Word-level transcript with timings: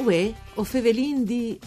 Uè, 0.00 0.32
o 0.54 0.64
fevelin 0.64 1.24
di... 1.24 1.58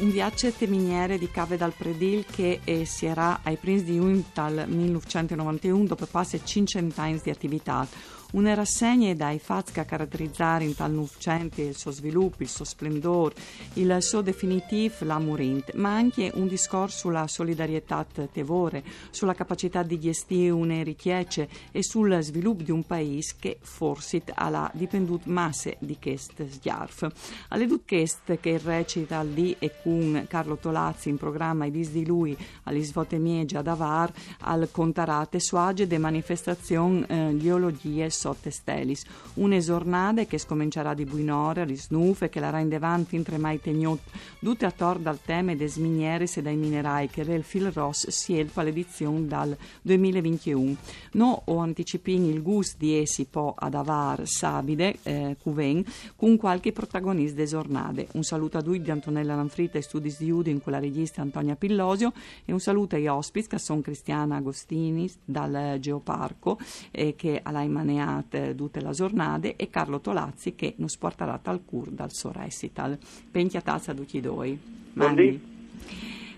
Un 0.00 0.10
viaggio 0.12 0.52
miniere 0.68 1.18
di 1.18 1.28
Cave 1.28 1.56
dal 1.56 1.72
Predil 1.72 2.24
che 2.24 2.60
eh, 2.62 2.84
si 2.84 3.06
era 3.06 3.40
ai 3.42 3.56
primi 3.56 3.82
di 3.82 3.98
un 3.98 4.22
dal 4.32 4.64
1991 4.68 5.84
dopo 5.86 6.06
quasi 6.06 6.40
500 6.42 7.00
anni 7.00 7.20
di 7.20 7.30
attività 7.30 7.86
una 8.32 8.52
rassegna 8.52 9.14
dai 9.14 9.38
fatti 9.38 9.72
che 9.72 9.86
caratterizzare 9.86 10.64
in 10.64 10.74
tal 10.74 10.92
novecento 10.92 11.62
il 11.62 11.74
suo 11.74 11.90
sviluppo, 11.90 12.42
il 12.42 12.48
suo 12.48 12.64
splendore, 12.66 13.34
il 13.74 13.96
suo 14.00 14.20
definitivo 14.20 14.96
l'amurint, 15.00 15.72
ma 15.74 15.94
anche 15.94 16.30
un 16.34 16.46
discorso 16.46 16.98
sulla 16.98 17.26
solidarietà 17.26 18.04
tevore, 18.30 18.84
sulla 19.10 19.32
capacità 19.32 19.82
di 19.82 19.98
gestire 19.98 20.50
una 20.50 20.82
richieste 20.82 21.48
e 21.72 21.82
sul 21.82 22.18
sviluppo 22.20 22.62
di 22.62 22.70
un 22.70 22.84
paese 22.84 23.36
che 23.38 23.58
forse 23.62 24.22
ha 24.34 24.70
dipenduto 24.74 25.30
masse 25.30 25.76
di 25.78 25.96
questo 25.98 26.46
schiarf. 26.46 27.10
Alle 27.48 27.66
duchest 27.66 28.38
che 28.40 28.58
recita 28.62 29.22
lì 29.22 29.56
e 29.58 29.72
con 29.88 30.26
Carlo 30.28 30.58
Tolazzi 30.58 31.08
in 31.08 31.16
programma 31.16 31.64
i 31.64 31.70
dis 31.70 31.90
di 31.90 32.04
lui 32.04 32.36
alle 32.64 32.82
svote 32.82 33.16
miegia 33.16 33.62
da 33.62 33.72
var 33.72 34.12
al 34.40 34.68
contarate 34.70 35.40
suage 35.40 35.86
de 35.86 35.96
manifestazione 35.96 37.06
eh, 37.06 37.36
geologie 37.38 38.10
sotte 38.10 38.50
stelis. 38.50 39.02
Un'esornade 39.34 40.26
che 40.26 40.36
scomincerà 40.36 40.92
di 40.92 41.06
buinore, 41.06 41.64
di 41.64 41.76
snufe, 41.76 42.28
che 42.28 42.38
la 42.38 42.50
rende 42.50 42.78
van 42.78 43.06
fin 43.06 43.22
tremai 43.22 43.62
tegnot, 43.62 44.00
tutte 44.40 44.66
attor 44.66 44.98
dal 44.98 45.20
tema 45.24 45.54
des 45.54 45.76
minieres 45.76 46.36
e 46.36 46.42
dai 46.42 46.56
minerai 46.56 47.08
che 47.08 47.22
il 47.22 47.42
fil 47.42 47.72
ross 47.72 48.08
si 48.08 48.38
elpa 48.38 48.62
l'edizione 48.62 49.26
dal 49.26 49.56
2021. 49.80 50.76
No 51.12 51.42
o 51.46 51.58
anticipin 51.58 52.24
il 52.24 52.42
gust 52.42 52.76
di 52.76 52.98
essi 52.98 53.24
po 53.24 53.54
ad 53.56 53.72
avar 53.72 54.26
sabide, 54.26 54.98
eh, 55.02 55.36
cuven, 55.40 55.82
con 56.14 56.36
qualche 56.36 56.72
protagonista 56.72 57.40
esornade. 57.40 58.08
Un 58.12 58.22
saluto 58.22 58.58
a 58.58 58.62
lui 58.62 58.82
di 58.82 58.90
Antonella 58.90 59.34
Lanfrita 59.34 59.77
e 59.78 59.82
Studis 59.82 60.18
di 60.18 60.30
Udin 60.30 60.62
con 60.62 60.72
la 60.72 60.78
regista 60.78 61.22
Antonia 61.22 61.56
Pillosio 61.56 62.12
e 62.44 62.52
un 62.52 62.60
saluto 62.60 62.96
ai 62.96 63.06
ospiti 63.06 63.48
che 63.48 63.58
sono 63.58 63.80
Cristiana 63.80 64.36
Agostini 64.36 65.10
dal 65.24 65.76
Geoparco 65.80 66.58
eh, 66.90 67.14
che 67.16 67.40
alla 67.42 67.62
Imanea 67.62 68.18
giornate, 68.28 68.54
tutte 68.54 68.80
le 68.80 68.90
giornate, 68.90 69.56
e 69.56 69.70
Carlo 69.70 70.00
Tolazzi 70.00 70.54
che 70.54 70.74
nos 70.76 70.96
porterà 70.96 71.38
tal 71.38 71.64
cur 71.64 71.90
dal 71.90 72.12
suo 72.12 72.32
recital. 72.32 72.98
Penchia 73.30 73.60
tazza 73.60 73.92
duci 73.92 74.20
doi. 74.20 74.58
Mandi. 74.94 75.56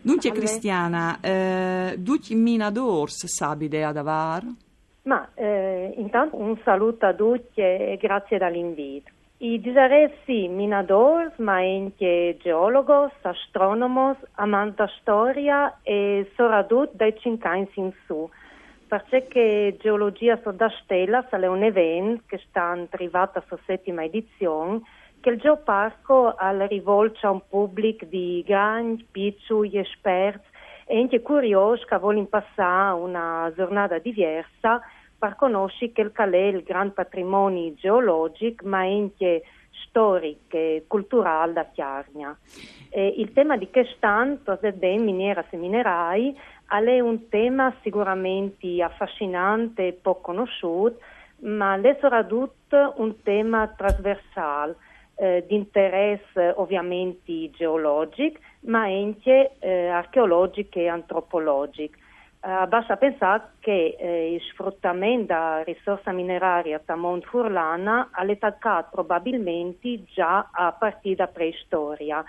Dunque 0.02 0.32
Cristiana, 0.32 1.18
eh, 1.20 1.96
duci 1.98 2.34
mina 2.34 2.70
d'ors 2.70 3.26
sabide 3.26 3.84
ad 3.84 3.96
avar? 3.96 4.46
Ma 5.02 5.28
eh, 5.34 5.92
intanto 5.96 6.36
un 6.36 6.58
saluto 6.64 7.06
a 7.06 7.14
tutti 7.14 7.60
e 7.60 7.98
grazie 8.00 8.38
dall'invito. 8.38 9.10
I 9.42 9.58
disaressi 9.58 10.48
minadors, 10.48 11.34
ma 11.38 11.54
anche 11.54 12.36
geologos, 12.42 13.10
astronomos, 13.22 14.18
amanta 14.32 14.86
storia 15.00 15.78
e 15.82 16.30
soprattutto 16.36 16.90
dai 16.92 17.18
cincani 17.18 17.66
in 17.76 17.90
su. 18.04 18.28
Perché 18.86 19.78
Geologia 19.80 20.34
da 20.34 20.70
Stella 20.82 21.26
è 21.26 21.46
un 21.46 21.62
evento 21.62 22.24
che 22.26 22.38
sta 22.46 22.76
arrivando 22.90 23.42
alla 23.48 23.60
settima 23.64 24.04
edizione 24.04 24.82
che 25.20 25.30
il 25.30 25.38
Geoparco 25.38 26.34
ha 26.34 26.50
rivolto 26.66 27.26
a 27.26 27.30
un 27.30 27.40
pubblico 27.48 28.04
di 28.04 28.44
grandi, 28.46 29.06
piccoli, 29.10 29.78
esperti 29.78 30.48
e 30.84 30.98
anche 30.98 31.22
curiosi 31.22 31.86
che 31.86 31.96
vogliono 31.96 32.26
passare 32.26 32.92
una 32.92 33.50
giornata 33.56 33.96
diversa 33.96 34.82
per 35.20 35.36
conoscere 35.36 35.92
che 35.92 36.10
è 36.10 36.36
il 36.36 36.62
grande 36.62 36.94
patrimonio 36.94 37.74
geologico 37.74 38.66
ma 38.66 38.78
anche 38.78 39.42
storico 39.84 40.56
e 40.56 40.84
culturale 40.86 41.52
da 41.52 41.66
Chiarnia. 41.66 42.36
E 42.88 43.14
il 43.18 43.32
tema 43.32 43.56
di 43.56 43.68
quest'anno 43.70 44.38
è 44.60 44.72
ben 44.72 45.04
miniera 45.04 45.44
e 45.48 45.56
minerai 45.56 46.36
è 46.66 47.00
un 47.00 47.28
tema 47.28 47.74
sicuramente 47.82 48.82
affascinante 48.82 49.88
e 49.88 49.92
poco 49.92 50.20
conosciuto, 50.20 50.98
ma 51.40 51.78
è 51.80 51.98
soprattutto 52.00 52.94
un 52.96 53.22
tema 53.22 53.66
trasversale 53.76 54.76
eh, 55.16 55.44
di 55.46 55.56
interesse 55.56 56.54
ovviamente 56.56 57.50
geologico, 57.50 58.38
ma 58.60 58.82
anche 58.82 59.56
eh, 59.58 59.88
archeologico 59.88 60.78
e 60.78 60.88
antropologico. 60.88 61.98
Eh, 62.42 62.66
basta 62.68 62.96
pensare 62.96 63.50
che 63.58 63.96
eh, 63.98 64.32
il 64.32 64.40
sfruttamento 64.40 65.26
della 65.26 65.62
risorsa 65.62 66.10
mineraria 66.10 66.80
a 66.86 66.96
Mont 66.96 67.26
Furlana 67.26 68.08
è 68.16 68.30
attaccato 68.30 68.88
probabilmente 68.92 70.04
già 70.04 70.48
a 70.50 70.72
partire 70.72 71.16
da 71.16 71.26
preistoria 71.26 72.24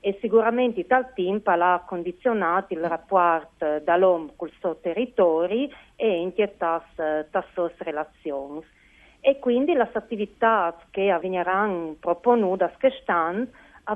e 0.00 0.18
sicuramente 0.20 0.84
tal 0.84 1.12
tempo 1.14 1.50
ha 1.50 1.80
condizionato 1.86 2.74
il 2.74 2.80
rapporto 2.80 3.78
dall'uomo 3.84 4.32
col 4.34 4.50
suo 4.58 4.78
territorio 4.80 5.68
e 5.94 6.22
anche 6.22 6.56
le 6.58 7.28
sue 7.54 7.72
relazioni. 7.78 8.64
E 9.20 9.38
quindi 9.38 9.74
le 9.74 9.88
attività 9.92 10.76
che 10.90 11.08
avverranno 11.08 11.94
proponute 12.00 12.72
quest'anno 12.80 13.46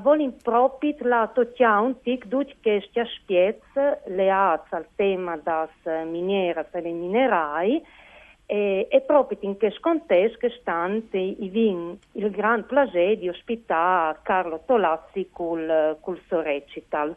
vogliono 0.01 0.35
proprio 0.41 0.95
la 0.99 1.29
togliere 1.33 1.95
tutte 2.27 2.55
queste 2.61 2.99
aspetti 2.99 3.79
legati 4.05 4.75
al 4.75 4.87
tema 4.95 5.37
delle 5.37 6.03
miniere 6.05 6.67
e 6.71 6.81
dei 6.81 6.91
minerali 6.91 7.83
e, 8.45 8.87
e 8.89 9.01
proprio 9.01 9.37
in 9.41 9.57
questo 9.57 9.79
contesto 9.81 10.49
stante 10.49 11.35
vin 11.39 11.97
il 12.13 12.31
gran 12.31 12.65
piacere 12.65 13.17
di 13.17 13.29
ospitare 13.29 14.19
Carlo 14.23 14.61
Tolazzi 14.65 15.29
col, 15.31 15.97
col 16.01 16.19
suo 16.27 16.41
recital 16.41 17.15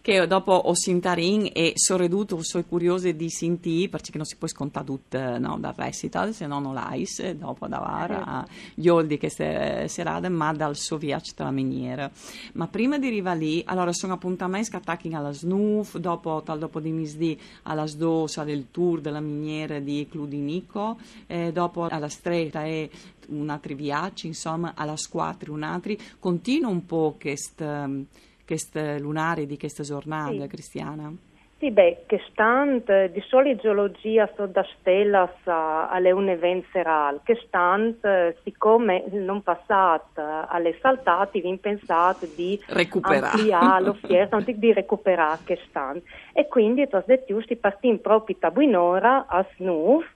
che 0.00 0.26
dopo 0.26 0.68
Ossintarin 0.68 1.50
e 1.52 1.72
Sorreduto 1.74 2.42
sono 2.42 2.64
curiosi 2.64 3.14
di 3.14 3.28
sentire 3.30 3.88
perché 3.88 4.16
non 4.16 4.26
si 4.26 4.36
può 4.36 4.48
scontare 4.48 4.86
tutto 4.86 5.38
no, 5.38 5.58
dal 5.58 5.74
recital 5.76 6.32
se 6.32 6.46
no 6.46 6.60
non 6.60 6.74
l'ais 6.74 7.30
dopo 7.32 7.66
davare 7.66 8.14
a 8.14 8.46
gli 8.74 8.88
oldi 8.88 9.18
che 9.18 9.28
serate 9.28 10.28
ma 10.28 10.52
dal 10.52 10.76
suo 10.76 10.96
viaggio 10.96 11.32
tra 11.34 11.50
miniera 11.50 12.10
ma 12.54 12.66
prima 12.68 12.98
di 12.98 13.06
arrivare 13.06 13.38
lì 13.38 13.62
allora 13.66 13.92
sono 13.92 14.14
appuntamenti 14.14 14.68
scattati 14.68 15.12
alla 15.12 15.32
SNUF 15.32 15.98
dopo 15.98 16.42
tal 16.44 16.58
dopo 16.58 16.80
di 16.80 16.90
misdì 16.90 17.38
alla 17.62 17.86
SDOS 17.86 18.42
del 18.44 18.70
tour 18.70 19.00
della 19.00 19.20
miniera 19.20 19.78
di 19.78 20.06
Cludinico 20.10 20.98
e 21.26 21.52
dopo 21.52 21.86
alla 21.86 22.08
stretta 22.08 22.64
e 22.64 22.90
un 23.28 23.50
altro 23.50 23.74
viaggio 23.74 24.26
insomma 24.26 24.72
alla 24.74 24.96
squadra 24.96 25.52
un 25.52 25.62
altro 25.62 25.94
continua 26.18 26.70
un 26.70 26.86
po' 26.86 27.16
questo 27.18 28.06
queste 28.48 28.98
lunari 28.98 29.44
di 29.44 29.58
questa 29.58 29.82
giornata, 29.82 30.40
sì. 30.40 30.46
Cristiana? 30.46 31.12
Sì, 31.58 31.70
beh, 31.70 32.04
che 32.06 32.22
stand 32.30 33.10
di 33.10 33.20
solito 33.26 33.62
geologia 33.62 34.30
so 34.36 34.46
da 34.46 34.64
stella 34.78 35.28
alle 35.44 36.12
un 36.12 36.28
evento 36.28 36.68
serale, 36.72 37.20
che 37.24 37.38
stand, 37.46 37.98
siccome 38.42 39.04
non 39.10 39.42
passato 39.42 40.22
alle 40.48 40.78
saltati, 40.80 41.40
vi 41.42 41.58
pensate 41.58 42.30
di 42.34 42.58
recuperare 42.68 43.82
l'offerta, 43.82 44.38
di 44.46 44.72
recuperare 44.72 45.40
che 45.44 45.58
stand. 45.68 46.00
E 46.32 46.46
quindi, 46.46 46.88
tra 46.88 47.02
le 47.06 47.24
giusti, 47.26 47.56
partiamo 47.56 47.98
proprio 47.98 48.36
da 48.38 48.50
Buinora 48.50 49.26
a 49.26 49.44
Snuf, 49.56 50.06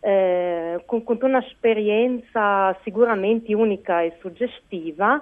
eh, 0.00 0.82
con, 0.84 1.04
con 1.04 1.18
un'esperienza 1.20 2.76
sicuramente 2.82 3.54
unica 3.54 4.02
e 4.02 4.16
suggestiva 4.20 5.20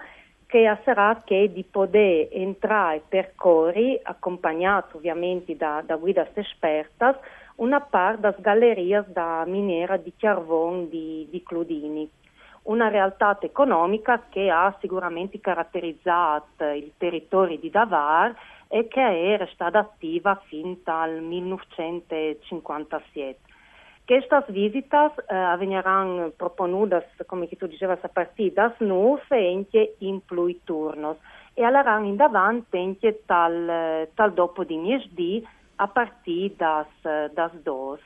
che 0.57 0.79
sarà 0.85 1.21
che 1.23 1.53
di 1.53 1.65
poter 1.65 2.29
entrare 2.31 3.03
percorri, 3.07 4.01
accompagnato 4.03 4.97
ovviamente 4.97 5.55
da, 5.55 5.83
da 5.85 5.97
guide 5.97 6.31
esperte, 6.33 7.19
una 7.57 7.83
parte 7.83 8.23
das 8.23 8.41
gallerie 8.41 9.05
da 9.07 9.45
miniera 9.47 9.99
di 9.99 10.15
Chiarvon 10.17 10.89
di, 10.89 11.29
di 11.31 11.43
Cludini. 11.43 12.11
Una 12.63 12.89
realtà 12.89 13.37
economica 13.43 14.29
che 14.31 14.49
ha 14.49 14.75
sicuramente 14.81 15.41
caratterizzato 15.41 16.65
il 16.65 16.93
territorio 16.97 17.59
di 17.59 17.69
Davar 17.69 18.35
e 18.69 18.89
che 18.89 19.37
è 19.37 19.49
stata 19.53 19.81
attiva 19.81 20.41
fin 20.47 20.79
dal 20.83 21.21
1957. 21.21 23.46
Estas 24.09 24.47
visitas 24.47 25.11
eh, 25.19 25.35
avvenirán 25.35 26.33
proponudas, 26.39 27.03
come 27.27 27.49
tu 27.49 27.67
dicevas, 27.67 27.99
a 28.05 28.09
partir 28.09 28.53
das 28.55 28.73
nove 28.79 29.35
ente 29.35 29.97
in 29.99 30.21
plui 30.21 30.61
turnos 30.65 31.17
e 31.55 31.65
allaran 31.65 32.05
in 32.05 32.17
davanti 32.17 32.79
ente 32.79 33.25
tal, 33.27 33.67
tal 34.15 34.31
dopo 34.33 34.63
di 34.63 34.77
niesdì 34.77 35.45
a 35.77 35.89
partir 35.89 36.55
das, 36.57 36.87
das 37.35 37.53
dos. 37.65 37.99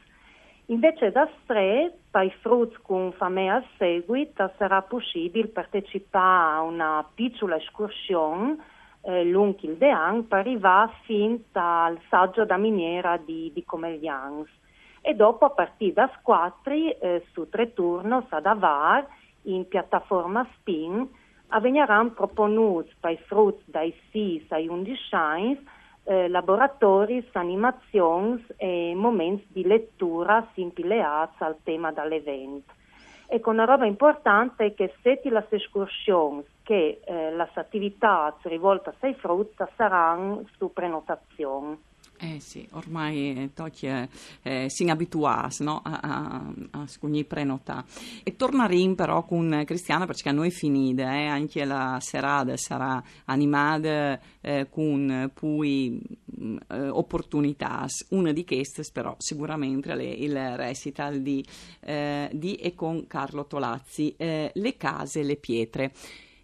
Invece 0.71 1.11
das 1.11 1.29
tre, 1.47 1.93
per 2.11 2.31
frutti 2.41 2.79
con 2.81 3.13
fame 3.13 3.51
al 3.51 3.65
seguito, 3.77 4.51
sarà 4.57 4.81
possibile 4.81 5.49
partecipare 5.49 6.57
a 6.57 6.63
una 6.63 7.05
piccola 7.13 7.57
escursione 7.57 8.57
eh, 9.03 9.25
lungo 9.25 9.59
il 9.63 9.77
Dean 9.77 10.27
per 10.29 10.39
arrivare 10.39 10.93
fin 11.03 11.43
al 11.53 12.01
saggio 12.09 12.47
da 12.47 12.57
miniera 12.57 13.19
di, 13.19 13.51
di 13.53 13.65
Comeglians 13.65 14.49
e 15.01 15.15
dopo 15.15 15.47
a 15.47 15.51
partire 15.51 15.93
da 15.93 16.11
squattri 16.19 16.91
eh, 16.91 17.25
su 17.33 17.49
tre 17.49 17.73
turnos 17.73 18.27
ad 18.29 18.47
avar 18.47 19.07
in 19.43 19.67
piattaforma 19.67 20.47
spin 20.57 21.09
avvegneranno 21.49 22.11
proponuti 22.11 22.95
per 23.01 23.13
i 23.13 23.19
frutti 23.27 23.65
dai 23.67 23.95
6 24.11 24.47
ai 24.51 24.69
11 24.69 25.15
anni 25.15 25.67
eh, 26.05 26.29
laboratori, 26.29 27.27
animazioni 27.33 28.45
e 28.57 28.93
momenti 28.95 29.47
di 29.49 29.65
lettura 29.65 30.47
simpileati 30.55 31.43
al 31.43 31.59
tema 31.63 31.93
dell'evento. 31.93 32.73
Ecco, 33.27 33.51
una 33.51 33.65
roba 33.65 33.87
importante 33.87 34.67
è 34.67 34.75
che 34.75 34.93
se 35.03 35.21
ti 35.21 35.29
le 35.29 35.47
escursioni 35.49 36.45
che 36.65 37.01
eh, 37.05 37.33
le 37.33 37.49
attività 37.55 38.37
rivolte 38.43 38.93
ai 39.01 39.15
frutti 39.15 39.63
saranno 39.77 40.45
su 40.57 40.73
prenotazione. 40.73 41.79
Eh 42.23 42.39
sì, 42.39 42.69
ormai 42.73 43.35
eh, 43.35 43.51
tocchi 43.55 43.87
eh, 43.87 44.67
si 44.69 44.87
abituas 44.91 45.61
no? 45.61 45.81
a, 45.83 46.01
a, 46.03 46.53
a 46.73 46.87
scugni 46.87 47.25
prenota. 47.25 47.83
E 48.23 48.37
torneremo 48.37 48.95
però 48.95 49.25
con 49.25 49.63
Cristiana 49.65 50.05
perché 50.05 50.31
noi 50.31 50.51
finite, 50.51 51.01
eh? 51.01 51.27
anche 51.29 51.65
la 51.65 51.97
serata 51.99 52.55
sarà 52.59 53.03
animata 53.25 54.21
eh, 54.43 54.69
con 54.69 55.31
poi 55.33 55.99
mm, 56.39 56.57
eh, 56.69 56.89
opportunità. 56.89 57.87
Una 58.11 58.33
di 58.33 58.45
queste 58.45 58.85
però 58.93 59.15
sicuramente 59.17 59.91
è 59.91 60.03
il 60.03 60.57
recital 60.57 61.23
di, 61.23 61.43
eh, 61.81 62.29
di 62.35 62.57
e 62.57 62.75
con 62.75 63.07
Carlo 63.07 63.47
Tolazzi, 63.47 64.15
Le 64.19 64.77
case, 64.77 65.23
le 65.23 65.37
pietre 65.37 65.93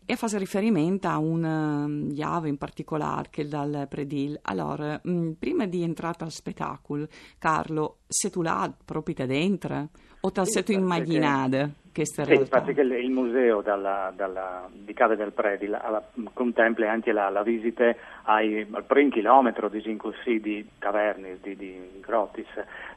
e 0.07 0.15
fa 0.17 0.29
riferimento 0.39 1.09
a 1.09 1.19
un 1.19 2.11
chiave 2.15 2.49
in 2.49 2.57
particolare 2.57 3.29
che 3.29 3.43
è 3.43 3.47
dal 3.47 3.87
Predil. 3.89 4.39
Allora, 4.43 4.99
mh, 5.03 5.11
mm, 5.11 5.31
prima 5.33 5.67
di 5.67 5.83
entrare 5.83 6.19
al 6.21 6.31
spettacolo, 6.31 7.09
Carlo, 7.39 7.99
se 8.07 8.31
tu 8.31 8.41
là 8.41 8.73
proprio 8.85 9.27
dentro 9.27 9.91
o 10.27 10.33
te 10.33 10.45
sì, 10.45 10.63
tu 10.65 10.73
immaginato 10.73 11.71
questa 11.95 12.25
realtà? 12.25 12.45
Sì, 12.45 12.71
infatti 12.71 12.75
che 12.75 12.81
il 12.83 13.11
museo 13.11 13.63
dalla, 13.63 14.13
dalla, 14.15 14.69
di 14.71 14.93
Cave 14.93 15.17
del 15.17 15.33
Predil 15.33 15.73
alla, 15.73 16.03
contempla 16.33 16.91
anche 16.91 17.13
la, 17.13 17.31
la 17.31 17.43
visita 17.43 17.95
ai, 18.25 18.67
al 18.71 18.85
primo 18.85 19.11
chilometro 19.11 19.69
di, 19.69 19.97
così, 19.97 20.41
di 20.41 20.67
caverne, 20.79 21.39
di, 21.41 21.57
di 21.57 22.01
grottis 22.01 22.49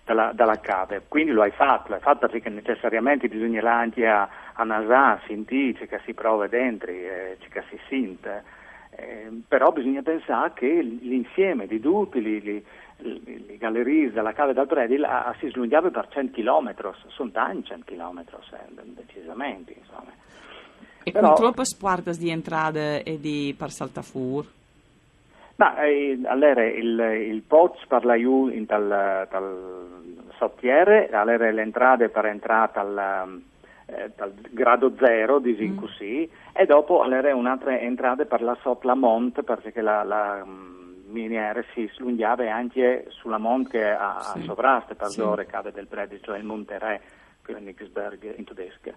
dalla, 0.03 0.31
dalla, 0.33 0.59
cave. 0.59 1.03
Quindi 1.07 1.31
lo 1.31 1.43
hai 1.43 1.51
fatto, 1.51 1.91
l'hai 1.91 2.01
fatto 2.01 2.27
perché 2.27 2.49
necessariamente 2.49 3.27
bisogna 3.27 3.61
anche 3.71 4.07
a, 4.07 4.27
a 4.53 4.63
nasà, 4.63 5.19
sentire, 5.27 5.87
che 5.87 6.01
si 6.03 6.13
prova 6.13 6.47
dentro, 6.47 6.91
eh, 6.91 7.37
che 7.49 7.63
si 7.69 7.79
sente. 7.87 8.57
Eh, 8.99 9.41
però 9.47 9.71
bisogna 9.71 10.01
pensare 10.01 10.51
che 10.53 10.81
l'insieme 10.81 11.67
di 11.67 11.79
tutti 11.79 12.19
i 12.19 12.63
le 13.01 13.57
gallerie 13.57 14.11
della 14.11 14.33
cave 14.33 14.53
del 14.53 14.67
Predil 14.67 15.07
si 15.39 15.49
slungava 15.49 15.89
per 15.89 16.07
100 16.09 16.33
km, 16.33 16.73
sono 17.07 17.31
tanti 17.31 17.67
100 17.67 17.85
km, 17.85 18.19
eh, 18.19 18.83
decisamente. 18.95 19.73
Insomma. 19.77 20.11
E 21.03 21.11
Però, 21.11 21.27
con 21.27 21.35
troppe 21.35 21.65
sguardas 21.65 22.17
di 22.17 22.29
entrate 22.29 23.03
e 23.03 23.19
di 23.19 23.55
per 23.57 23.71
saltafur? 23.71 24.45
Ma 25.55 25.81
eh, 25.83 26.19
allora 26.25 26.65
il, 26.65 26.99
il 27.29 27.41
Poz 27.41 27.85
parla 27.87 28.15
io 28.15 28.49
in 28.49 28.65
tal, 28.65 29.27
tal 29.29 30.27
sottiere, 30.37 31.09
allora 31.09 31.51
le 31.51 31.61
entrate 31.61 32.09
per 32.09 32.25
entrare 32.25 32.71
al, 32.79 33.41
eh, 33.91 34.11
dal 34.15 34.33
grado 34.51 34.93
zero, 34.97 35.39
disin 35.39 35.73
mm. 35.73 35.77
così, 35.77 36.29
e 36.53 36.65
dopo 36.65 37.01
allora 37.01 37.33
un'altra 37.35 37.79
entrata 37.79 38.25
per 38.25 38.41
la 38.41 38.57
sopra 38.61 38.93
Mont, 38.93 39.41
perché 39.41 39.81
la, 39.81 40.03
la 40.03 40.45
miniere 41.09 41.65
si 41.73 41.89
slungava 41.95 42.53
anche 42.53 43.05
sulla 43.09 43.37
monte 43.37 43.79
che 43.79 43.89
a, 43.89 44.19
sì. 44.19 44.39
a 44.39 44.41
sovraste 44.43 44.95
per 44.95 45.09
sì. 45.09 45.21
cave 45.47 45.71
del 45.71 45.87
Bredi, 45.87 46.19
cioè 46.21 46.37
il 46.37 46.45
Monte 46.45 46.77
Re, 46.77 47.01
Königsberg 47.41 48.37
in 48.37 48.45
tedesco. 48.45 48.93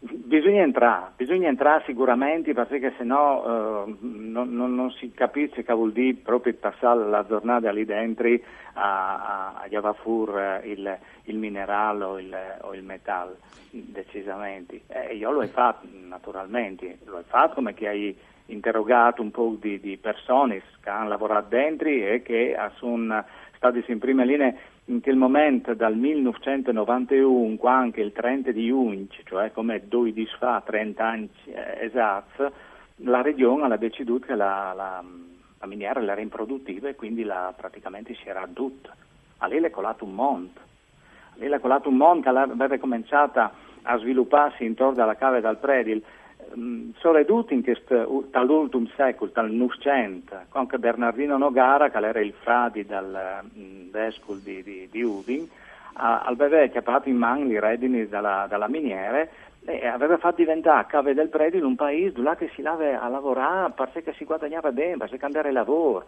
Bisogna 0.00 0.62
entrare, 0.62 1.10
bisogna 1.16 1.48
entrare 1.48 1.82
sicuramente 1.84 2.54
perché 2.54 2.94
sennò 2.96 3.84
eh, 3.84 3.96
non, 4.00 4.54
non, 4.54 4.72
non, 4.72 4.92
si 4.92 5.10
capisce 5.10 5.64
che 5.64 5.72
vuol 5.72 5.90
dire 5.90 6.18
proprio 6.22 6.54
passare 6.54 7.04
la 7.08 7.26
giornata 7.26 7.72
lì 7.72 7.84
dentro 7.84 8.28
a, 8.74 9.56
a, 9.56 9.68
a 9.68 9.92
fur 9.94 10.38
eh, 10.38 10.70
il, 10.70 10.98
il 11.24 11.36
minerale 11.36 12.04
o 12.04 12.20
il, 12.20 12.36
o 12.60 12.74
il 12.74 12.84
metallo, 12.84 13.38
decisamente. 13.70 14.82
Eh, 14.86 15.16
io 15.16 15.32
lo 15.32 15.40
ho 15.40 15.46
fatto 15.48 15.88
naturalmente, 15.90 16.98
lo 17.06 17.16
ho 17.16 17.24
fatto 17.26 17.54
come 17.54 17.74
che 17.74 17.88
hai 17.88 18.16
interrogato 18.48 19.22
un 19.22 19.30
po' 19.30 19.56
di, 19.58 19.80
di 19.80 19.96
persone 19.96 20.62
che 20.80 20.90
hanno 20.90 21.08
lavorato 21.08 21.48
dentro 21.48 21.88
e 21.88 22.22
che 22.22 22.56
sono 22.76 23.24
stati 23.56 23.82
in 23.86 23.98
prima 23.98 24.24
linea 24.24 24.54
in 24.86 25.02
quel 25.02 25.16
momento 25.16 25.74
dal 25.74 25.96
1991, 25.96 27.58
anche 27.64 28.00
il 28.00 28.12
30 28.12 28.52
di 28.52 28.66
giugno, 28.66 29.06
cioè 29.24 29.52
come 29.52 29.86
due 29.86 30.12
di 30.12 30.26
fa, 30.38 30.62
30 30.64 31.04
anni 31.04 31.28
eh, 31.46 31.84
esatti, 31.84 32.44
la 33.02 33.20
regione 33.20 33.72
ha 33.72 33.76
deciso 33.76 34.18
che 34.18 34.34
la, 34.34 34.72
la, 34.74 35.04
la 35.58 35.66
miniera 35.66 36.02
era 36.02 36.20
improduttiva 36.20 36.88
e 36.88 36.94
quindi 36.94 37.22
la, 37.22 37.52
praticamente 37.54 38.14
si 38.14 38.28
era 38.28 38.42
addotta. 38.42 38.94
A 39.38 39.46
lei 39.46 39.62
è 39.62 39.70
colato 39.70 40.04
un 40.04 40.14
monte. 40.14 40.60
A 41.34 41.36
lei 41.36 41.50
è 41.50 41.60
colato 41.60 41.90
un 41.90 41.96
monte, 41.96 42.28
aveva 42.30 42.78
cominciato 42.78 43.40
a 43.82 43.98
svilupparsi 43.98 44.64
intorno 44.64 45.02
alla 45.02 45.16
cave 45.16 45.40
dal 45.40 45.58
Predil 45.58 46.02
Mm, 46.56 46.90
soprattutto 46.98 47.52
in 47.52 47.62
questo, 47.62 48.24
dall'ultimo 48.30 48.88
secolo, 48.96 49.30
dal 49.32 49.50
Novecento, 49.50 50.36
anche 50.50 50.78
Bernardino 50.78 51.36
Nogara, 51.36 51.90
che 51.90 51.98
era 51.98 52.20
il 52.20 52.32
fradi 52.32 52.86
del 52.86 53.42
mm, 53.56 53.90
vescovo 53.90 54.38
di, 54.42 54.62
di, 54.62 54.88
di 54.90 55.02
Udin, 55.02 55.48
aveva 55.94 56.66
chiappato 56.66 57.08
in 57.08 57.16
mano 57.16 57.50
i 57.50 57.58
redini 57.58 58.06
dalla, 58.06 58.46
dalla 58.48 58.68
miniere 58.68 59.30
e 59.64 59.86
aveva 59.86 60.16
fatto 60.16 60.36
diventare 60.36 60.86
Cave 60.86 61.12
del 61.12 61.28
Predil 61.28 61.64
un 61.64 61.74
paese 61.74 62.12
dove 62.12 62.50
si 62.54 62.62
lava 62.62 63.00
a 63.00 63.08
lavorare 63.08 63.72
perché 63.74 64.14
si 64.14 64.24
guadagnava 64.24 64.70
bene, 64.72 64.96
perché 64.96 65.24
andare 65.24 65.52
lavoro. 65.52 66.06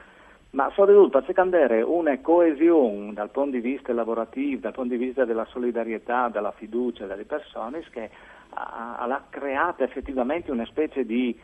Ma 0.52 0.70
soprattutto 0.74 1.20
perché 1.20 1.40
andare 1.40 1.82
una 1.82 2.18
coesione 2.20 3.12
dal 3.12 3.30
punto 3.30 3.50
di 3.52 3.60
vista 3.60 3.92
lavorativo, 3.92 4.60
dal 4.60 4.72
punto 4.72 4.96
di 4.96 5.04
vista 5.04 5.24
della 5.24 5.44
solidarietà, 5.46 6.28
della 6.28 6.52
fiducia 6.52 7.06
delle 7.06 7.24
persone, 7.24 7.84
che 7.90 8.10
ha, 8.52 9.22
creato 9.28 9.82
effettivamente 9.84 10.50
una 10.50 10.66
specie 10.66 11.04
di, 11.04 11.38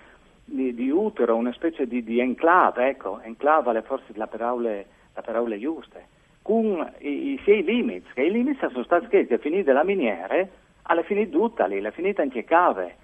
di, 0.45 0.75
di 0.75 0.91
utero, 0.91 1.37
una 1.37 1.53
specie 1.53 1.87
di, 1.87 2.03
di 2.03 2.21
enclave, 2.21 2.89
ecco, 2.89 3.21
enclave 3.23 3.71
alle 3.71 3.83
forze 3.83 4.13
della 4.13 4.27
parola, 4.27 4.71
la 4.71 5.23
parola 5.23 5.59
giuste, 5.59 6.07
con 6.43 6.93
i, 6.99 7.33
i 7.33 7.41
suoi 7.43 7.63
limiti, 7.65 8.09
che 8.15 8.23
i 8.23 8.31
limiti 8.31 8.59
sono 8.59 8.85
stati 8.85 9.07
scritti 9.07 9.35
a 9.35 9.39
finire 9.39 9.73
la 9.73 9.85
miniere, 9.85 10.51
alla 10.83 11.03
fine 11.03 11.29
tutta 11.29 11.67
lì, 11.67 11.79
alla 11.79 11.91
finita 11.91 12.23
anche 12.23 12.45
cave. 12.45 12.97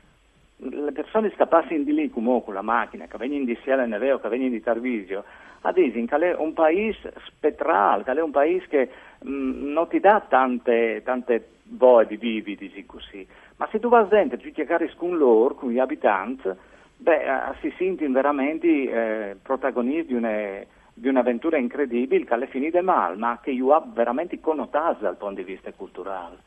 Le 0.56 0.92
persone 0.92 1.32
scappassi 1.34 1.82
di 1.82 1.92
lì 1.92 2.08
con 2.08 2.42
la 2.46 2.62
macchina, 2.62 3.06
che 3.06 3.18
vengono 3.18 3.44
di 3.44 3.58
Siena 3.62 3.84
Neveo, 3.84 4.20
che 4.20 4.28
vengono 4.28 4.52
di 4.52 4.60
Tarvisio, 4.60 5.24
a 5.62 5.72
dire 5.72 5.90
che 5.90 6.16
è 6.16 6.34
un 6.36 6.52
paese 6.52 7.12
spettrale, 7.26 8.04
che 8.04 8.12
è 8.12 8.22
un 8.22 8.30
paese 8.30 8.66
che 8.68 8.90
mh, 9.20 9.30
mm, 9.30 9.72
non 9.72 9.88
ti 9.88 10.00
dà 10.00 10.24
tante, 10.28 11.02
tante 11.04 11.48
voie 11.64 12.06
di 12.06 12.16
vivere, 12.16 12.84
così. 12.86 13.26
Ma 13.62 13.68
se 13.70 13.78
tu 13.78 13.88
vai 13.88 14.08
dentro 14.08 14.36
e 14.36 14.50
chiacchieri 14.50 14.92
con 14.96 15.16
loro, 15.16 15.54
con 15.54 15.70
gli 15.70 15.78
abitanti, 15.78 16.50
beh, 16.96 17.22
eh, 17.22 17.54
si 17.60 17.72
sentono 17.78 18.12
veramente 18.12 18.66
eh, 18.66 19.36
protagonisti 19.40 20.06
di, 20.08 20.14
una, 20.14 20.64
di, 20.92 21.06
un'avventura 21.06 21.58
incredibile 21.58 22.24
che 22.24 22.34
alle 22.34 22.48
finite 22.48 22.80
male, 22.80 23.14
ma 23.14 23.38
che 23.40 23.52
ha 23.52 23.84
veramente 23.94 24.40
connotato 24.40 25.04
dal 25.04 25.16
punto 25.16 25.36
di 25.36 25.44
vista 25.44 25.72
culturale. 25.74 26.38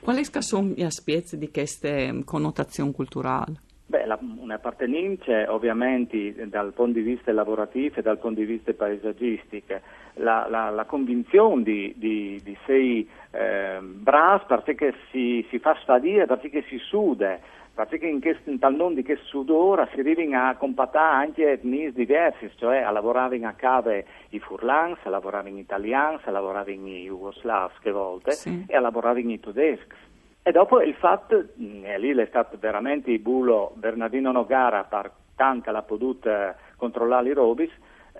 Quali 0.00 0.22
sono 0.24 0.68
gli 0.68 0.84
aspetti 0.84 1.36
di 1.36 1.50
queste 1.50 2.22
connotazioni 2.24 2.92
culturali? 2.92 3.58
Beh, 3.90 4.06
la, 4.06 4.16
un'appartenenza 4.20 5.52
ovviamente 5.52 6.46
dal 6.48 6.72
punto 6.72 7.00
di 7.00 7.00
vista 7.00 7.32
lavorativo 7.32 7.96
e 7.96 8.02
dal 8.02 8.18
punto 8.18 8.38
di 8.38 8.46
vista 8.46 8.72
paesaggistico, 8.72 9.80
la, 10.14 10.46
la, 10.48 10.70
la 10.70 10.84
convinzione 10.84 11.64
di, 11.64 11.92
di, 11.96 12.40
di 12.40 12.56
sei 12.66 13.10
eh, 13.32 13.78
bravi 13.82 14.44
perché 14.46 14.94
si, 15.10 15.44
si 15.50 15.58
fa 15.58 15.76
sfadire, 15.80 16.26
perché 16.26 16.62
si 16.68 16.78
sude, 16.78 17.40
perché 17.74 18.06
in, 18.06 18.20
questo, 18.20 18.48
in 18.48 18.60
tal 18.60 18.76
non 18.76 18.94
di 18.94 19.02
che 19.02 19.16
sudore 19.24 19.88
si 19.92 19.98
arriva 19.98 20.46
a 20.46 20.54
compattare 20.54 21.26
anche 21.26 21.50
etnie 21.50 21.90
diverse, 21.90 22.52
cioè 22.58 22.82
a 22.82 22.92
lavorare 22.92 23.42
a 23.42 23.54
cave 23.54 24.06
i 24.28 24.38
furlans, 24.38 24.98
a 25.02 25.08
lavorare 25.08 25.48
in 25.48 25.58
italiani, 25.58 26.20
a 26.22 26.30
lavorare 26.30 26.70
in 26.70 26.86
jugoslavi 26.86 27.72
che 27.80 27.90
volte 27.90 28.30
sì. 28.30 28.66
e 28.68 28.76
a 28.76 28.80
lavorare 28.80 29.20
in 29.20 29.40
tedeschi. 29.40 30.09
E 30.42 30.52
dopo 30.52 30.80
il 30.80 30.94
fatto, 30.94 31.48
mm, 31.60 31.84
e 31.84 31.98
lì 31.98 32.14
è 32.14 32.26
stato 32.26 32.56
veramente 32.58 33.10
il 33.10 33.18
bulo 33.18 33.72
Bernardino 33.74 34.32
Nogara 34.32 34.84
per 34.84 35.12
tanto 35.36 35.70
l'ha 35.70 35.82
potuto 35.82 36.30
controllare 36.76 37.28
i 37.28 37.32
robis, 37.32 37.70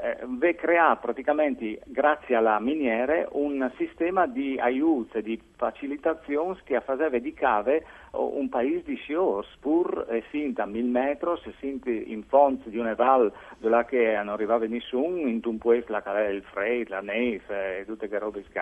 eh, 0.02 0.54
crea 0.54 0.96
praticamente, 0.96 1.80
grazie 1.84 2.34
alla 2.34 2.58
miniere, 2.60 3.28
un 3.32 3.70
sistema 3.76 4.26
di 4.26 4.58
aiuto 4.58 5.18
e 5.18 5.22
di 5.22 5.40
facilitazione 5.56 6.58
che 6.64 6.80
faceva 6.80 7.18
di 7.18 7.34
cave 7.34 7.84
un 8.12 8.48
paese 8.48 8.82
di 8.84 8.96
sciors, 8.96 9.56
pur 9.60 10.06
essendo 10.08 10.62
a 10.62 10.66
mille 10.66 10.90
metri, 10.90 11.30
essendo 11.44 11.90
in 11.90 12.22
fonte 12.24 12.70
di 12.70 12.78
una 12.78 12.94
valle 12.94 13.32
dove 13.58 13.84
che 13.86 14.12
non 14.16 14.30
arrivava 14.30 14.66
nessuno, 14.66 15.26
in 15.26 15.40
un 15.44 15.58
paese 15.58 15.90
la 15.90 16.28
il 16.28 16.42
freddo, 16.42 16.94
la 16.94 17.00
neve 17.00 17.80
e 17.80 17.84
tutte 17.84 18.08
quelle 18.08 18.24
robe 18.24 18.44
che 18.50 18.60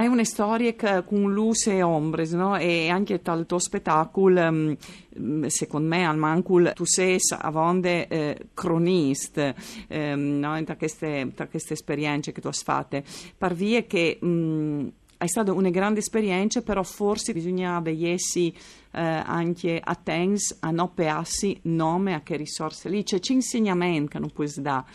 È 0.00 0.06
una 0.06 0.24
storia 0.24 0.74
con 1.04 1.30
luce 1.30 1.74
e 1.74 1.82
ombres, 1.82 2.32
no? 2.32 2.56
E 2.56 2.88
anche 2.88 3.20
dal 3.22 3.44
tuo 3.44 3.58
spettacolo, 3.58 4.40
um, 4.40 5.46
secondo 5.48 5.88
me, 5.88 6.06
al 6.06 6.16
mancul, 6.16 6.72
tu 6.74 6.86
sei 6.86 7.18
a 7.38 7.50
vonde 7.50 8.08
eh, 8.08 8.46
cronista, 8.54 9.54
um, 9.90 10.38
no? 10.38 10.62
Da 10.62 10.76
queste, 10.76 11.30
da 11.34 11.46
queste 11.48 11.74
esperienze 11.74 12.32
che 12.32 12.40
tu 12.40 12.46
hai 12.46 12.54
fatte. 12.54 13.04
Parvie 13.36 13.86
che... 13.86 14.18
Um, 14.22 14.90
è 15.18 15.26
stata 15.26 15.52
una 15.52 15.68
grande 15.68 15.98
esperienza, 15.98 16.62
però 16.62 16.82
forse 16.82 17.34
bisognava 17.34 17.90
essi 17.90 18.50
eh, 18.92 19.02
anche 19.02 19.78
attenti 19.84 20.56
a 20.60 20.70
non 20.70 20.94
peassi 20.94 21.60
nome 21.64 22.14
a 22.14 22.22
che 22.22 22.36
risorse 22.36 22.88
lì. 22.88 23.02
C'è 23.02 23.18
insegnamento 23.28 24.12
che 24.12 24.18
non 24.18 24.30
puoi 24.30 24.50
dare 24.56 24.86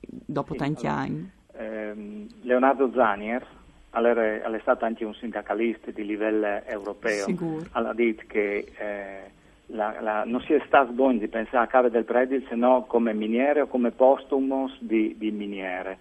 dopo 0.00 0.54
sì, 0.54 0.58
tanti 0.58 0.86
allora, 0.88 1.02
anni. 1.02 1.30
Ehm, 1.52 2.26
Leonardo 2.42 2.90
Zanier 2.92 3.57
allora, 3.98 4.56
è 4.56 4.60
stato 4.60 4.84
anche 4.84 5.04
un 5.04 5.14
sindacalista 5.14 5.90
di 5.90 6.04
livello 6.04 6.62
europeo. 6.64 7.24
Sicuro. 7.24 7.66
Ha 7.72 7.92
detto 7.92 8.22
che 8.26 8.66
eh, 8.78 9.30
la, 9.66 9.96
la, 10.00 10.24
non 10.24 10.40
si 10.42 10.52
è 10.52 10.62
stato 10.66 10.92
buono 10.92 11.18
di 11.18 11.28
pensare 11.28 11.64
a 11.64 11.66
cave 11.66 11.90
del 11.90 12.04
Predil 12.04 12.46
se 12.48 12.54
no 12.54 12.84
come 12.86 13.12
miniere 13.12 13.62
o 13.62 13.66
come 13.66 13.90
postumos 13.90 14.76
di, 14.80 15.16
di 15.18 15.30
miniere. 15.30 15.98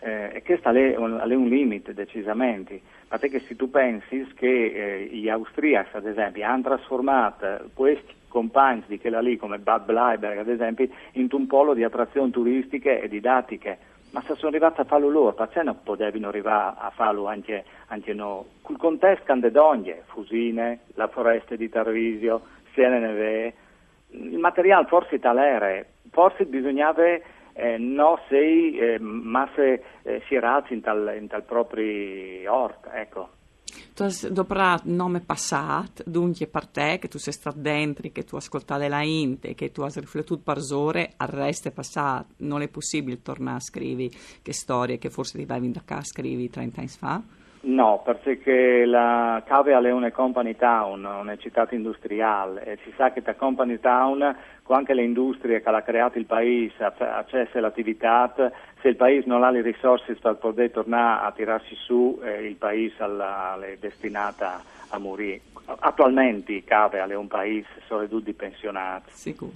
Eh, 0.00 0.30
e 0.34 0.42
questo 0.42 0.70
è 0.70 0.96
un, 0.96 1.18
è 1.18 1.34
un 1.34 1.48
limite 1.48 1.92
decisamente, 1.92 2.80
perché 3.08 3.40
se 3.40 3.56
tu 3.56 3.68
pensi 3.68 4.26
che 4.34 4.46
eh, 4.46 5.08
gli 5.12 5.28
austriaci 5.28 5.96
ad 5.96 6.06
esempio 6.06 6.46
hanno 6.46 6.62
trasformato 6.62 7.70
questi 7.74 8.14
compagni 8.28 8.84
di 8.86 9.00
quella 9.00 9.20
lì 9.20 9.36
come 9.36 9.58
Bad 9.58 9.86
Bleiberg 9.86 10.38
ad 10.38 10.48
esempio 10.48 10.88
in 11.12 11.28
un 11.30 11.46
polo 11.46 11.74
di 11.74 11.82
attrazioni 11.82 12.30
turistiche 12.30 13.00
e 13.00 13.08
didattiche, 13.08 13.78
ma 14.10 14.22
se 14.26 14.34
sono 14.34 14.48
arrivati 14.48 14.80
a 14.80 14.84
farlo 14.84 15.08
loro, 15.08 15.34
perché 15.34 15.62
non 15.62 15.82
potevano 15.82 16.28
arrivare 16.28 16.76
a 16.78 16.90
farlo 16.90 17.26
anche, 17.26 17.64
anche 17.88 18.14
noi? 18.14 18.44
Col 18.62 18.76
contesto 18.76 19.24
candedoglie, 19.24 20.04
Fusine, 20.06 20.80
la 20.94 21.08
foresta 21.08 21.56
di 21.56 21.68
Tarvisio, 21.68 22.42
Siena 22.72 22.98
Neve, 22.98 23.54
il 24.10 24.38
materiale 24.38 24.86
forse 24.86 25.18
talere, 25.18 25.94
forse 26.10 26.46
bisognava 26.46 27.02
eh, 27.04 27.76
no 27.76 28.20
sei 28.28 28.78
eh, 28.78 28.98
masse 29.00 29.82
eh, 30.02 30.20
schierati 30.24 30.74
in 30.74 30.80
tal, 30.80 31.16
in 31.18 31.26
tal 31.26 31.42
propri 31.42 32.46
ort, 32.46 32.88
ecco. 32.92 33.36
Tu 33.98 34.06
dopo 34.30 34.54
nome 34.84 35.18
passato, 35.18 36.04
dunque 36.06 36.46
per 36.46 36.68
te 36.68 37.00
che 37.00 37.08
tu 37.08 37.18
sei 37.18 37.32
stato 37.32 37.58
dentro, 37.58 38.08
che 38.12 38.22
tu 38.22 38.36
ascoltavi 38.36 38.86
la 38.86 39.02
Inte, 39.02 39.56
che 39.56 39.72
tu 39.72 39.82
hai 39.82 39.90
riflettuto 39.96 40.40
per 40.44 40.58
ore, 40.70 41.14
al 41.16 41.26
resto 41.26 41.66
è 41.66 41.72
passato. 41.72 42.26
Non 42.36 42.62
è 42.62 42.68
possibile 42.68 43.20
tornare 43.22 43.56
a 43.56 43.60
scrivere 43.60 44.10
che 44.40 44.52
storie 44.52 44.98
che 44.98 45.10
forse 45.10 45.36
ti 45.36 45.44
vai 45.44 45.68
da 45.72 45.82
casa 45.84 46.04
scrivi 46.04 46.48
30 46.48 46.78
anni 46.78 46.88
fa? 46.88 47.20
No, 47.60 48.00
perché 48.04 48.84
la 48.86 49.42
Cave 49.44 49.72
è 49.72 49.90
una 49.90 50.12
company 50.12 50.54
town, 50.54 51.04
una 51.04 51.36
città 51.36 51.66
industriale 51.72 52.64
e 52.66 52.78
si 52.84 52.92
sa 52.96 53.10
che 53.10 53.20
da 53.20 53.34
company 53.34 53.80
town 53.80 54.36
con 54.62 54.76
anche 54.76 54.94
le 54.94 55.02
industrie 55.02 55.60
che 55.60 55.68
ha 55.68 55.82
creato 55.82 56.18
il 56.18 56.26
paese, 56.26 56.84
accesso 56.84 57.58
all'attività, 57.58 58.32
se 58.80 58.88
il 58.88 58.96
paese 58.96 59.26
non 59.26 59.42
ha 59.42 59.50
le 59.50 59.62
risorse 59.62 60.14
per 60.14 60.36
poter 60.36 60.70
tornare 60.70 61.26
a 61.26 61.32
tirarsi 61.32 61.74
su, 61.74 62.20
eh, 62.22 62.46
il 62.46 62.56
paese 62.56 62.96
è 62.96 63.76
destinato 63.78 64.44
a 64.44 64.98
morire. 64.98 65.40
Attualmente 65.64 66.64
Cave 66.64 66.98
è 66.98 67.14
un 67.14 67.28
paese 67.28 67.68
solo 67.86 68.06
di 68.20 68.32
pensionati. 68.32 69.10
Sicuro. 69.12 69.52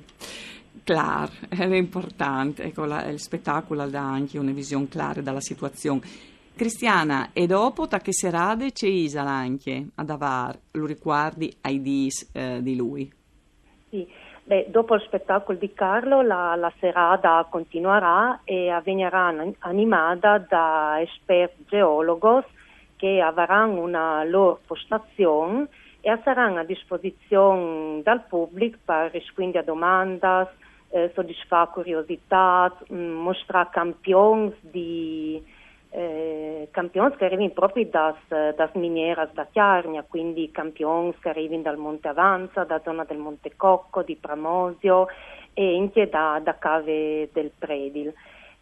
Claro, 0.85 1.31
è 1.49 1.65
importante, 1.65 2.65
ecco, 2.65 2.85
la, 2.85 3.07
il 3.07 3.21
spettacolo 3.21 3.87
dà 3.87 4.03
anche 4.03 4.39
una 4.39 4.53
visione 4.53 4.89
clara 4.89 5.21
della 5.21 5.41
situazione. 5.41 6.01
Cristiana, 6.55 7.31
e 7.33 7.47
dopo 7.47 7.87
da 7.87 7.99
che 7.99 8.13
serate 8.13 8.73
c'è 8.73 8.87
Isala 8.87 9.31
anche 9.31 9.87
ad 9.95 10.11
Avar, 10.11 10.59
lo 10.73 10.87
ricordi 10.87 11.55
ai 11.63 11.81
dis 11.81 12.29
eh, 12.33 12.61
di 12.63 12.77
lui? 12.77 13.11
Sì, 13.89 14.07
Beh, 14.45 14.67
dopo 14.71 14.97
il 14.97 15.03
spettacolo 15.03 15.57
di 15.57 15.73
Carlo 15.73 16.21
la, 16.21 16.57
la 16.57 16.73
serata 16.81 17.47
continuerà 17.49 18.41
e 18.45 18.71
avverrà 18.71 19.33
animata 19.61 20.39
da 20.39 21.01
esperti 21.01 21.65
geologos 21.69 22.45
che 22.97 23.21
avranno 23.21 23.81
una 23.81 24.25
loro 24.25 24.61
postazione 24.67 25.69
e 26.01 26.21
saranno 26.25 26.59
a 26.59 26.65
disposizione 26.65 28.03
dal 28.03 28.25
pubblico 28.27 28.79
per 28.85 29.13
rispondere 29.13 29.61
a 29.61 29.63
domande, 29.63 30.49
eh, 30.91 31.11
soddisfare 31.15 31.71
curiosità, 31.73 32.77
mm, 32.93 33.13
mostrare 33.13 33.69
campioni 33.71 34.53
di 34.61 35.41
eh, 35.95 36.69
campioni 36.71 37.15
che 37.17 37.27
arrivano 37.27 37.51
proprio 37.51 37.87
das, 37.87 38.17
das 38.29 38.71
da 39.33 39.47
Chiarnia, 39.51 40.05
quindi 40.09 40.51
campioni 40.51 41.15
che 41.21 41.29
arrivano 41.29 41.63
dal 41.63 41.77
Monte 41.77 42.09
Avanza, 42.09 42.65
da 42.65 42.81
zona 42.83 43.05
del 43.05 43.19
Monte 43.19 43.55
Cocco, 43.57 44.03
di 44.03 44.17
Pramosio 44.17 45.07
e 45.53 45.77
anche 45.77 46.09
da, 46.09 46.41
da 46.43 46.57
cave 46.57 47.29
del 47.33 47.51
Predil. 47.59 48.13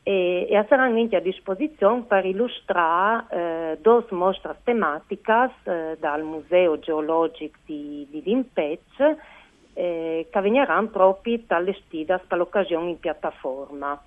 E, 0.03 0.47
e 0.51 0.67
saranno 0.69 0.99
anche 0.99 1.17
a 1.17 1.21
disposizione 1.21 2.03
per 2.03 2.25
illustrare 2.25 3.27
eh, 3.31 3.79
due 3.81 4.05
mostre 4.11 4.57
tematiche 4.65 5.51
eh, 5.65 5.97
dal 6.01 6.23
Museo 6.23 6.79
Geologico 6.79 7.59
di, 7.67 8.07
di 8.11 8.23
Dimpec 8.23 9.17
eh, 9.75 10.27
che 10.31 10.41
verranno 10.41 10.89
proprio 10.89 11.39
allestite 11.49 12.21
per 12.27 12.39
l'occasione 12.39 12.91
in 12.91 12.99
piattaforma. 12.99 14.03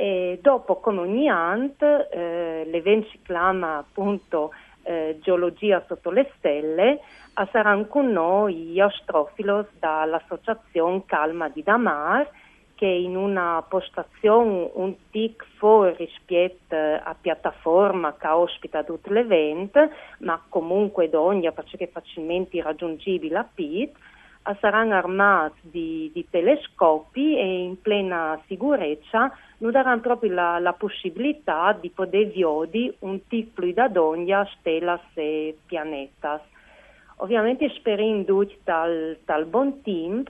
E 0.00 0.38
dopo, 0.40 0.76
come 0.76 1.00
ogni 1.00 1.28
anno, 1.28 1.72
eh, 1.80 2.62
l'evento 2.70 3.08
si 3.08 3.18
chiama 3.20 3.78
appunto 3.78 4.52
eh, 4.84 5.18
Geologia 5.20 5.82
sotto 5.88 6.12
le 6.12 6.30
stelle, 6.36 7.00
saranno 7.50 7.86
con 7.86 8.06
noi 8.12 8.54
gli 8.54 8.78
astrofilos 8.78 9.66
dall'associazione 9.80 11.02
Calma 11.04 11.48
di 11.48 11.64
Damar, 11.64 12.30
che 12.76 12.86
in 12.86 13.16
una 13.16 13.64
postazione 13.68 14.70
un 14.74 14.94
tic 15.10 15.44
fuori 15.56 15.96
rispetto 15.96 16.76
a 16.76 17.16
piattaforma 17.20 18.14
che 18.16 18.28
ospita 18.28 18.84
tutto 18.84 19.12
l'evento, 19.12 19.90
ma 20.18 20.40
comunque 20.48 21.10
d'ogni 21.10 21.50
perché 21.50 21.76
è 21.76 21.90
facilmente 21.90 22.62
raggiungibile 22.62 23.36
a 23.36 23.48
PIT, 23.52 23.96
saranno 24.60 24.94
armati 24.94 25.60
di, 25.62 26.10
di, 26.12 26.26
telescopi 26.28 27.36
e 27.36 27.62
in 27.62 27.80
plena 27.80 28.40
sicurezza 28.46 29.32
non 29.58 29.72
daranno 29.72 30.00
proprio 30.00 30.32
la, 30.32 30.58
la 30.58 30.72
possibilità 30.72 31.76
di 31.78 31.90
poter 31.90 32.26
vedere 32.26 32.94
un 33.00 33.26
tipo 33.26 33.62
di 33.62 33.74
ogni 33.96 34.32
stella 34.58 35.00
e 35.14 35.56
pianeta. 35.66 36.40
Ovviamente 37.16 37.68
speriamo 37.76 38.46
dal, 38.64 39.18
dal 39.24 39.44
buon 39.46 39.82
team 39.82 40.24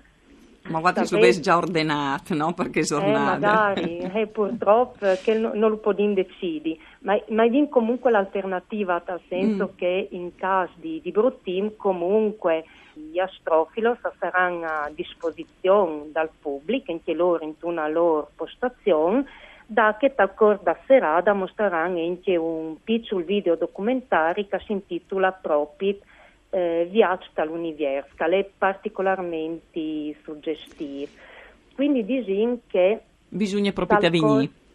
ma 0.68 0.80
guarda 0.80 1.02
che 1.02 1.18
lo 1.18 1.40
già 1.40 1.56
ordinato, 1.56 2.34
no? 2.34 2.52
Perché 2.52 2.82
giornate. 2.82 3.36
Eh, 3.36 3.40
magari, 3.40 3.98
eh, 3.98 4.26
purtroppo 4.26 5.06
che 5.22 5.34
non, 5.34 5.56
non 5.58 5.70
lo 5.70 5.76
possiamo 5.78 6.14
decidere, 6.14 6.76
ma, 7.00 7.18
ma 7.28 7.44
è 7.44 7.68
comunque 7.68 8.10
l'alternativa, 8.10 9.02
nel 9.06 9.20
senso 9.28 9.70
mm. 9.72 9.76
che 9.76 10.08
in 10.10 10.34
caso 10.36 10.72
di, 10.76 11.00
di 11.02 11.10
bruttim 11.10 11.76
comunque 11.76 12.64
gli 12.98 13.18
astrofilos 13.18 13.98
saranno 14.18 14.66
a 14.66 14.90
disposizione 14.94 16.10
dal 16.12 16.30
pubblico, 16.38 16.92
anche 16.92 17.14
loro 17.14 17.44
in 17.44 17.54
una 17.60 17.88
loro 17.88 18.30
postazione, 18.34 19.24
da 19.66 19.96
che 19.98 20.14
tal 20.14 20.34
corda 20.34 20.78
serata 20.86 21.32
mostreranno 21.32 22.00
anche 22.00 22.36
un 22.36 22.76
piccolo 22.82 23.24
video 23.24 23.54
documentario 23.54 24.46
che 24.48 24.58
si 24.64 24.72
intitola 24.72 25.30
Propit 25.32 26.02
eh, 26.50 26.88
Viaggio 26.90 27.28
dall'universo, 27.34 28.14
che 28.16 28.24
è 28.24 28.50
particolarmente 28.56 30.16
suggestivo. 30.22 31.10
Quindi 31.74 32.04
diciamo 32.04 32.60
che... 32.66 33.00
Bisogna 33.28 33.72
proprio 33.72 33.98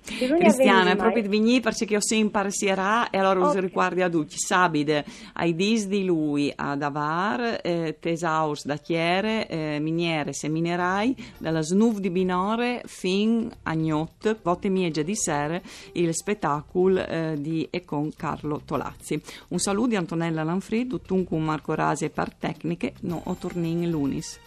venire. 0.05 0.37
Cristiana, 0.37 0.91
è 0.91 0.95
proprio 0.95 1.21
di 1.21 1.27
venire 1.27 1.59
perché 1.61 1.95
ho 1.95 2.01
sempre 2.01 2.51
sierà 2.51 3.09
e 3.09 3.17
allora 3.17 3.47
okay. 3.47 3.61
riguardi 3.61 4.01
a 4.01 4.09
tutti. 4.09 4.35
Sabide, 4.37 5.05
ai 5.33 5.55
dis 5.55 5.87
di 5.87 6.05
lui 6.05 6.51
ad 6.55 6.81
avar, 6.81 7.59
eh, 7.63 7.97
tesaus 7.99 8.65
da 8.65 8.77
chiere, 8.77 9.47
eh, 9.47 9.77
miniere, 9.79 10.33
seminerai, 10.33 11.15
dalla 11.37 11.61
snuv 11.61 11.99
di 11.99 12.09
binore 12.09 12.81
fin 12.85 13.49
a 13.63 13.73
gnot, 13.75 14.39
vote 14.41 14.69
miege 14.69 15.03
di 15.03 15.15
sere, 15.15 15.61
il 15.93 16.13
spettacolo 16.13 17.05
eh, 17.05 17.35
di 17.37 17.67
e 17.69 17.85
con 17.85 18.11
Carlo 18.15 18.61
Tolazzi. 18.65 19.21
Un 19.49 19.59
saluto 19.59 19.89
di 19.89 19.95
Antonella 19.95 20.43
Lanfrid, 20.43 20.99
un 21.09 21.43
Marco 21.43 21.73
Rasi 21.73 22.09
per 22.09 22.33
tecniche, 22.33 22.93
no 23.01 23.21
o 23.25 23.35
tornin 23.35 23.89
lunis. 23.89 24.39